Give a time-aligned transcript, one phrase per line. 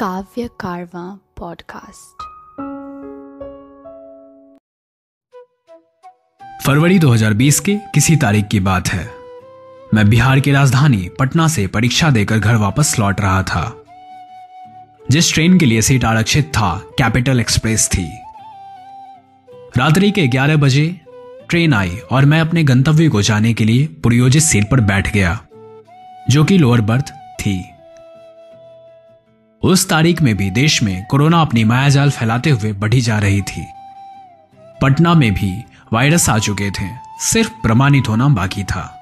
[0.00, 2.22] काव्य कारवा पॉडकास्ट
[6.66, 9.10] फरवरी 2020 के किसी तारीख की बात है।
[9.94, 13.84] मैं बिहार की राजधानी पटना से परीक्षा देकर घर वापस लौट रहा था।
[15.10, 18.12] जिस ट्रेन के लिए सीट आरक्षित था, कैपिटल एक्सप्रेस थी।
[19.78, 21.00] रात्रि के 11 बजे
[21.48, 25.40] ट्रेन आई और मैं अपने गंतव्य को जाने के लिए पुरयोजित सीट पर बैठ गया,
[26.30, 27.71] जो कि लोअर बर्थ थी।
[29.64, 33.66] उस तारीख में भी देश में कोरोना अपनी मायाजाल फैलाते हुए बढ़ी जा रही थी।
[34.82, 36.88] पटना में भी वायरस आ चुके थे।
[37.20, 38.98] सिर्फ़ प्रमाणित होना बाकी था।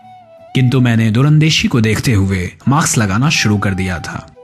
[0.55, 4.35] किंतु मैंने दुरंदेशी को देखते हुए मास्क लगाना शुरू कर दिया था।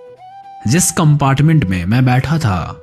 [0.69, 2.83] जिस कंपार्टमेंट में मैं बैठा था,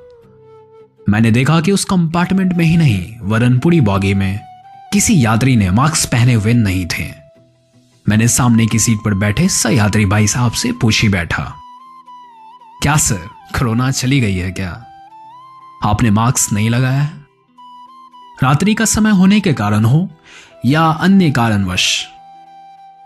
[1.10, 4.40] मैंने देखा कि उस कंपार्टमेंट में ही नहीं, वरनपुरी बॉगी में
[4.94, 7.12] किसी यात्री ने मास्क पहने हुए नहीं थे।
[8.10, 11.56] मैंने सामने की सीट पर बैठे सयात्री भाई साहब से पूछी बैठा।
[12.84, 13.16] क्या सर?
[13.16, 14.86] कोरोना चली गई है क्या?
[15.84, 17.02] आपने मास्क नहीं लगाया?
[17.02, 17.26] है
[18.44, 20.10] रात्रि का समय होने के कारण हो
[20.66, 22.08] या अन्य कारणवश?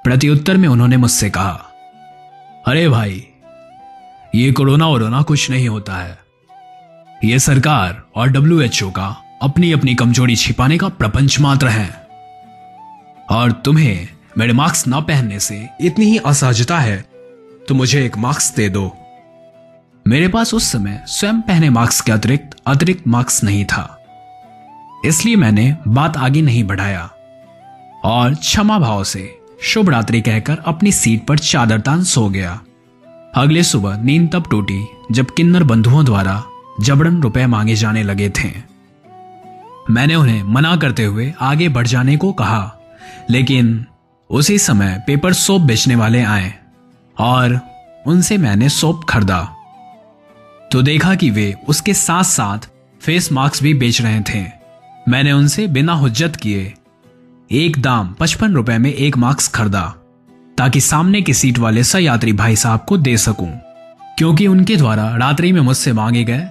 [0.03, 1.51] प्रत्युत्तर में उन्होंने मुझसे कहा,
[2.67, 3.27] अरे भाई,
[4.35, 6.19] ये कोरोना वोरोना कुछ नहीं होता है।
[7.23, 12.07] ये सरकार और डब्ल्यू का अपनी अपनी कमज़ोरी छिपाने का प्रपंच मात्र है।
[13.31, 17.01] और तुम्हें मेरे मास्क ना पहनने से इतनी ही असहजता है
[17.67, 18.97] तो मुझे एक मास्क दे दो।
[20.07, 24.03] मेरे पास उस समय स्वयं पहने मास्क के अतिरिक्त अतिरिक्त मास्क नहीं था।
[25.05, 27.09] इसलिए मैंने बात आगे नहीं बढ़ाया।
[28.03, 32.59] और क्षमा भाव से शुभ रात्रि कहकर अपनी सीट पर चादर तान सो गया।
[33.35, 36.43] अगले सुबह नींद तब टूटी जब किन्नर बंधुओं द्वारा
[36.81, 38.51] जबरन रुपए मांगे जाने लगे थे।
[39.89, 42.77] मैंने उन्हें मना करते हुए आगे बढ़ जाने को कहा,
[43.29, 43.85] लेकिन
[44.29, 46.53] उसी समय पेपर सोप बेचने वाले आए
[47.19, 47.59] और
[48.07, 49.53] उनसे मैंने सोप खरीदा।
[50.71, 52.67] तो देखा कि वे उसके साथ साथ
[53.01, 54.45] फेस मास्क भी बेच रहे थे।
[55.07, 56.73] मैंने उनसे बिना हुज्जत किए
[57.49, 59.83] एक दाम पचपन रुपए में एक मास्क खरीदा,
[60.57, 63.49] ताकि सामने की सीट वाले सयात्री भाई साहब को दे सकूँ,
[64.17, 66.47] क्योंकि उनके द्वारा रात्रि में मुझसे मांगे गए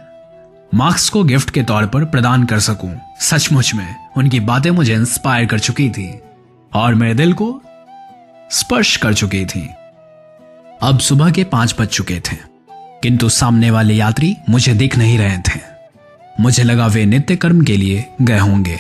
[0.73, 5.47] मार्क्स को गिफ्ट के तौर पर प्रदान कर सकूँ। सचमुच में उनकी बातें मुझे इंस्पायर
[5.47, 6.09] कर चुकी थी
[6.73, 7.49] और मेरे दिल को
[8.51, 9.69] स्पर्श कर चुकी थी।
[10.83, 12.37] अब सुबह के पाँच बज चुके थे।
[13.03, 15.61] किंतु सामने वाले यात्री मुझे दिख नहीं रहे थे।
[16.41, 18.79] मुझे लगा वे नित्य कर्म के लिए गए होंगे,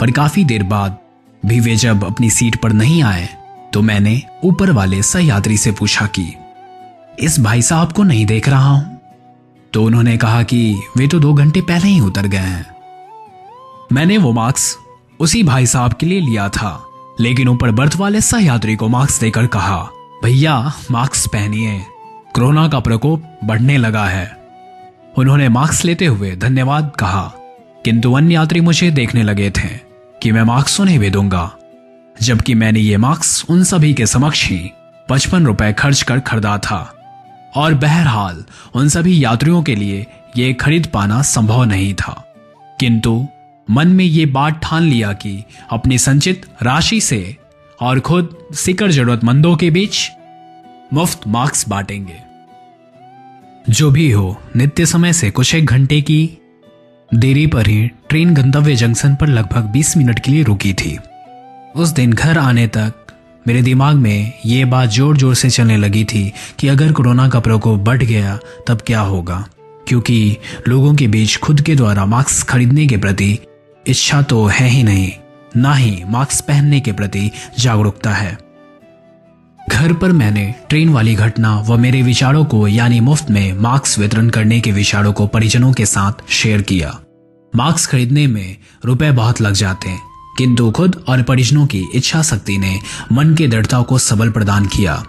[0.00, 0.96] पर काफ़ी देर बाद
[1.46, 3.28] भी वे जब अपनी सीट पर नहीं आए
[3.72, 6.34] तो मैंने ऊपर वाले यात्री से पूछा कि,
[7.18, 9.00] इस भाई साहब को नहीं देख रहा हूँ?
[9.72, 12.66] तो उन्होंने कहा कि, वे तो दो घंटे पहले ही उतर गए हैं।
[13.92, 14.76] मैंने वो मार्क्स
[15.20, 16.84] उसी भाई साहब के लिए लिया था,
[17.20, 19.88] लेकिन ऊपर बर्थ वाले यात्री को मार्क्स देकर कहा,
[20.24, 21.82] भैया, मास्क पहनिए।
[22.38, 24.36] कोरोना का प्रकोप बढ़ने लगा है।
[25.18, 27.32] उन्होंने मास्क लेते हुए धन्यवाद कहा।
[27.84, 29.68] किंतु अन्य यात्री मुझे देखने लगे थे
[30.22, 31.52] कि मैं मास्क उन्हें भी दूँगा
[32.22, 34.70] जबकि मैंने ये मास्क उन सभी के समक्ष ही
[35.08, 36.94] पचपन रुपए खर्च कर खरीदा था।
[37.56, 38.44] और बहरहाल,
[38.74, 40.06] उन सभी यात्रियों के लिए
[40.36, 42.34] ये खरीद पाना संभव नहीं था।
[42.80, 43.28] किंतु
[43.70, 47.36] मन में ये बात ठान लिया कि अपनी संचित राशि से
[47.80, 50.10] और खुद सिकर जरूरतमंदों के बीच
[50.92, 52.27] मुफ़्त मार्क्स बांटेंगे।
[53.70, 56.38] जो भी हो, नित्य समय से कुछ एक घंटे की
[57.14, 60.98] देरी पर ही ट्रेन गंतव्य जंक्शन पर लगभग 20 मिनट के लिए रुकी थी।
[61.76, 63.06] उस दिन घर आने तक
[63.46, 67.40] मेरे दिमाग में ये बात ज़ोर ज़ोर से चलने लगी थी कि अगर कोरोना का
[67.40, 69.46] प्रकोप बढ़ गया, तब क्या होगा?
[69.88, 70.36] क्योंकि
[70.68, 73.38] लोगों के बीच खुद के द्वारा मास्क खरीदने के प्रति
[73.86, 75.12] इच्छा तो है ही नहीं,
[75.56, 78.47] ना ही मास्क पहनने के प्रति जागरूकता है।
[79.68, 84.28] घर पर मैंने ट्रेन वाली घटना व मेरे विचारों को, यानी मुफ़्त में मार्क्स वितरण
[84.30, 86.98] करने के विचारों को परिजनों के साथ शेयर किया।
[87.52, 90.00] मार्क्स खरीदने में रुपए बहुत लग जाते हैं,
[90.38, 92.78] किंतु खुद और परिजनों की इच्छा शक्ति ने
[93.12, 95.02] मन की दृढ़ता को सबल प्रदान किया।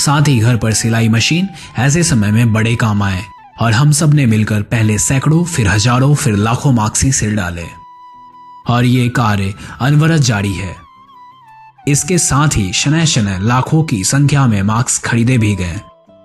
[0.00, 1.48] साथ ही घर पर सिलाई मशीन
[1.78, 3.22] ऐसे समय में बड़े काम आए
[3.60, 7.66] और हम सबने मिलकर पहले सैकड़ों, फिर हज़ारों, फिर लाखों मार्क्स ही सिल डाले।
[8.66, 10.85] और ये कार्य अनवरत जारी है।
[11.86, 15.80] इसके साथ ही शनय शनय लाखों की संख्या में मार्क्स खरीदे भी गए।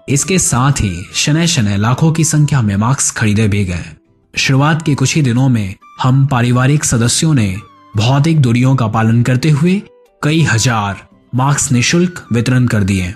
[0.09, 3.85] इसके साथ ही शनय शनय लाखों की संख्या में मार्क्स खरीदे भी गए।
[4.33, 7.55] शुरुआत के कुछ ही दिनों में हम पारिवारिक सदस्यों ने
[7.97, 9.81] भौतिक दूरियों का पालन करते हुए
[10.21, 13.13] कई हज़ार मार्क्स निशुल्क वितरण कर दिए।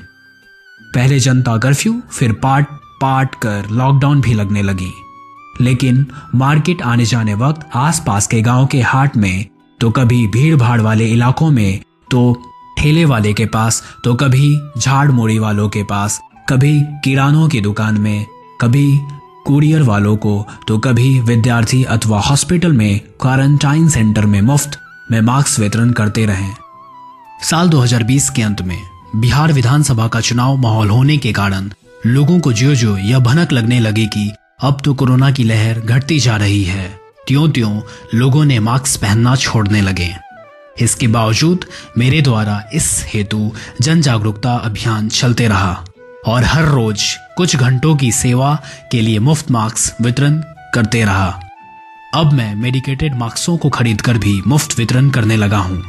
[0.96, 2.68] पहले जनता कर्फ्यू, फिर पाट
[3.02, 4.92] पाट कर लॉकडाउन भी लगने लगी।
[5.62, 6.06] लेकिन
[6.36, 9.46] मार्केट आने जाने वक्त आसपास के गाँव के हाट में
[9.80, 11.82] तो कभी भीड़ भाड़ वाले इलाकों में
[12.12, 12.34] तो
[12.80, 16.20] ठेले वाले के पास तो कभी झाड़ मोड़ी वालों के पास,
[16.50, 18.26] कभी किरानों की दुकान में,
[18.62, 19.00] कभी
[19.48, 24.80] कुरियर वालों को तो कभी विद्यार्थी अथवा हॉस्पिटल में, क्वारंटाइन सेंटर में मुफ़्त
[25.12, 26.50] में मास्क वितरण करते रहे।
[27.50, 28.82] साल 2020 के अंत में,
[29.16, 31.70] बिहार विधानसभा का चुनाव माहौल होने के कारण,
[32.06, 34.32] लोगों को जो जो यह भनक लगने लगी कि
[34.64, 36.88] अब तो कोरोना की लहर घटती जा रही है।
[37.28, 37.80] त्यों त्यों
[38.14, 40.14] लोगों ने मास्क पहनना छोड़ने लगे।
[40.80, 41.66] इसके बावजूद
[41.98, 43.52] मेरे द्वारा इस हेतु
[43.82, 45.86] जन जागरूकता अभियान चलते रहा
[46.26, 47.04] और हर रोज
[47.38, 48.60] कुछ घंटों की सेवा
[48.92, 50.42] के लिए मुफ़्त मास्क वितरण
[50.74, 51.40] करते रहा।
[52.16, 55.84] अब मैं मेडिकेटेड मास्कों को खरीदकर भी मुफ़्त वितरण करने लगा हूँ।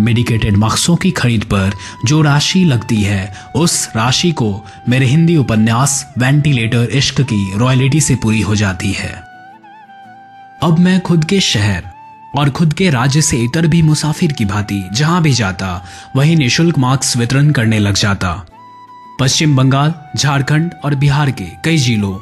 [0.00, 1.72] मेडिकेटेड मास्कों की खरीद पर
[2.06, 8.14] जो राशि लगती है, उस राशि को मेरे हिंदी उपन्यास वेंटिलेटर इश्क की रॉयलिटी से
[8.14, 9.12] पूरी हो जाती है।
[10.62, 11.89] अब मैं खुद के शहर
[12.38, 15.84] और खुद के राज्य से इतर भी मुसाफिर की भांति, जहाँ भी जाता,
[16.16, 18.46] वहीं निशुल्क मास्क वितरण करने लग जाता।
[19.20, 22.18] पश्चिम बंगाल, झारखंड और बिहार के कई जिलों,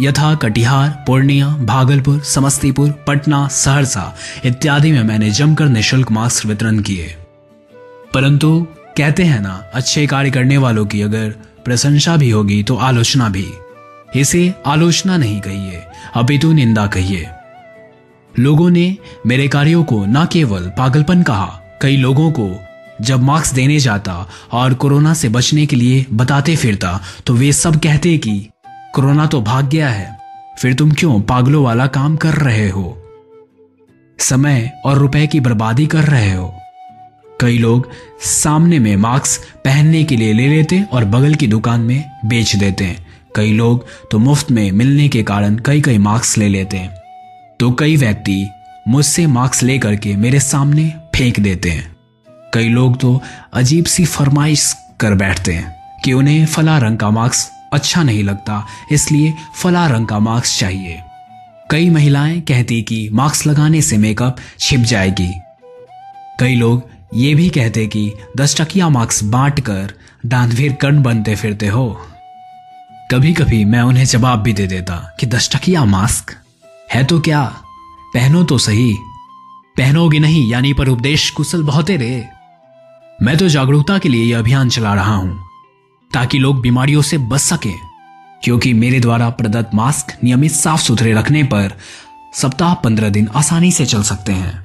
[0.00, 7.16] यथा कटिहार, पूर्णिया, भागलपुर, समस्तीपुर, पटना, सहरसा इत्यादि में मैंने जमकर निशुल्क मास्क वितरण किए।
[8.14, 8.66] परंतु,
[8.96, 11.28] कहते हैं ना, अच्छे कार्य करने वालों की अगर
[11.64, 13.50] प्रशंसा भी होगी तो आलोचना भी।
[14.16, 15.82] इसे आलोचना नहीं कहिए,
[16.14, 17.28] अपितु निंदा कहिए।
[18.38, 18.96] लोगों ने
[19.26, 21.46] मेरे कार्यों को न केवल पागलपन कहा,
[21.82, 22.50] कई लोगों को
[23.00, 27.76] जब मास्क देने जाता और कोरोना से बचने के लिए बताते फिरता तो वे सब
[27.76, 28.48] कहते कि,
[28.94, 30.18] कोरोना तो भाग गया है,
[30.58, 33.02] फिर तुम क्यों पागलों वाला काम कर रहे हो?
[34.18, 36.54] समय और रुपए की बर्बादी कर रहे हो?
[37.40, 37.88] कई लोग
[38.20, 42.96] सामने में मास्क पहनने के लिए ले लेते और बगल की दुकान में बेच देते।
[43.36, 47.07] कई लोग तो मुफ़्त में मिलने के कारण कई कई मास्क ले लेते। हैं
[47.60, 48.48] तो कई व्यक्ति
[48.88, 51.96] मुझसे मार्क्स लेकर के मेरे सामने फेंक देते हैं।
[52.54, 53.20] कई लोग तो
[53.52, 58.64] अजीब सी फरमाइश कर बैठते हैं कि उन्हें फला रंग का मार्क्स अच्छा नहीं लगता,
[58.92, 61.02] इसलिए फला रंग का मार्क्स चाहिए।
[61.70, 65.30] कई महिलाएँ कहती कि मास्क लगाने से मेकअप छिप जाएगी।
[66.40, 69.92] कई लोग ये भी कहते कि दस टकिया मार्क्स बांट कर
[70.26, 71.90] दानवीर कर्ण बनते फिरते हो।
[73.10, 76.36] कभी कभी मैं उन्हें जवाब भी दे देता कि दस टकिया मास्क
[76.90, 77.44] है तो क्या?
[78.14, 78.92] पहनो तो सही।
[79.76, 82.26] पहनोगे नहीं, यानी पर उपदेश कुशल बहुते रे।
[83.18, 85.38] मैं तो जागरूकता के लिए यह अभियान चला रहा हूँ,
[86.10, 87.78] ताकि लोग बीमारियों से बच सकें,
[88.42, 91.76] क्योंकि मेरे द्वारा प्रदत्त मास्क नियमित साफ़ सुथरे रखने पर
[92.34, 94.64] सप्ताह पंद्रह दिन आसानी से चल सकते हैं।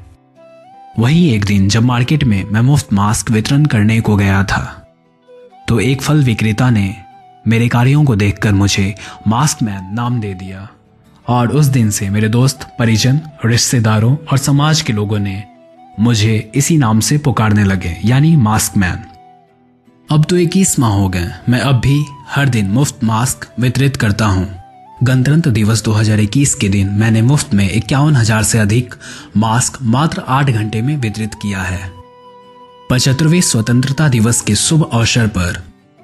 [0.99, 4.63] वहीं एक दिन जब मार्केट में मैं मुफ़्त मास्क वितरण करने को गया था
[5.67, 6.95] तो एक फल विक्रेता ने
[7.45, 8.93] मेरे कार्यों को देखकर मुझे
[9.27, 10.67] मास्क मैन नाम दे दिया।
[11.27, 15.43] और उस दिन से मेरे दोस्त, परिजन, रिश्तेदारों और समाज के लोगों ने
[15.99, 19.03] मुझे इसी नाम से पुकारने लगे, यानी मास्क मैन।
[20.09, 24.25] अब तो इक्कीस माह हो गए, मैं अब भी हर दिन मुफ़्त मास्क वितरित करता
[24.27, 24.47] हूँ।
[25.03, 28.93] गणतंत्र दिवस 2021 के दिन मैंने मुफ़्त में इक्यावन हज़ार से अधिक
[29.37, 31.91] मास्क मात्र आठ घंटे में वितरित किया है।
[32.89, 35.61] पचहत्तरवें स्वतंत्रता दिवस के शुभ अवसर पर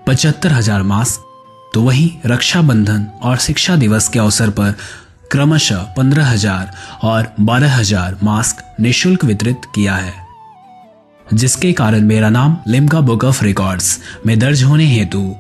[0.08, 1.26] पचहत्तर हज़ार मास्क
[1.74, 4.76] तो वहीं रक्षाबंधन और शिक्षा दिवस के अवसर पर
[5.32, 6.72] क्रमशः पंद्रह हज़ार
[7.04, 10.14] और बारह हज़ार मास्क निशुल्क वितरित किया है,
[11.26, 15.36] जिसके कारण मेरा नाम लिम्का बुक ऑफ़ रिकॉर्ड्स में दर्ज होने हेतु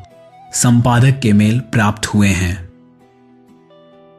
[0.53, 2.57] संपादक के मेल प्राप्त हुए हैं।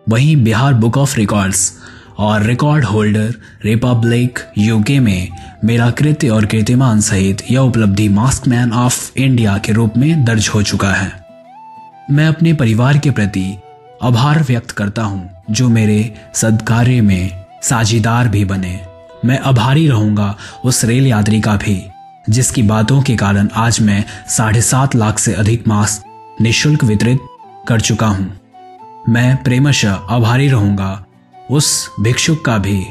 [0.07, 1.73] वहीं बिहार बुक ऑफ़ रिकॉर्ड्स
[2.19, 5.29] और रिकॉर्ड होल्डर रिपब्लिक यूके में
[5.65, 10.49] मेरा कृत्य और कीर्तिमान सहित यह उपलब्धि मास्क मैन ऑफ़ इंडिया के रूप में दर्ज
[10.49, 11.13] हो चुका है।
[12.11, 13.53] मैं अपने परिवार के प्रति
[14.03, 18.79] आभार व्यक्त करता हूँ। जो मेरे सदकार्य में साझीदार भी बने।
[19.25, 21.83] मैं आभारी रहूँगा उस रेल यात्री का भी,
[22.31, 27.21] जिसकी बातों के कारण आज मैं साढ़े सात लाख से अधिक मास्क निशुल्क वितरित
[27.69, 28.33] कर चुका हूँ।
[29.09, 31.07] मैं प्रेमशः आभारी रहूँगा
[31.51, 32.87] उस भिक्षुक का भी,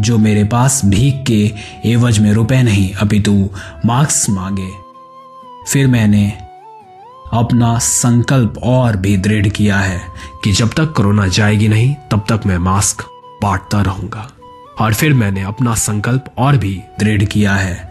[0.00, 1.52] जो मेरे पास भीख के
[1.90, 3.50] एवज में रुपए नहीं अपितु
[3.86, 4.70] मार्क्स मांगे।
[5.68, 6.32] फिर मैंने
[7.34, 10.00] अपना संकल्प और भी दृढ़ किया है
[10.44, 13.02] कि जब तक कोरोना जाएगी नहीं, तब तक मैं मास्क
[13.42, 14.30] बांटता रहूँगा।
[14.80, 17.90] और फिर मैंने अपना संकल्प और भी दृढ़ किया है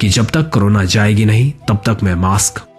[0.00, 2.69] कि जब तक कोरोना जाएगी नहीं, तब तक मैं मास्क